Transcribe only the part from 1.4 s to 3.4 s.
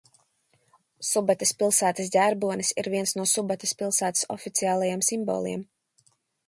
pilsētas ģerbonis ir viens no